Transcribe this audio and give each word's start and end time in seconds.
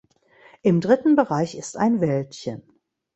Im 0.63 0.81
dritten 0.81 1.15
Bereich 1.15 1.53
ist 1.53 1.77
ein 1.77 2.01
Wäldchen. 2.01 2.63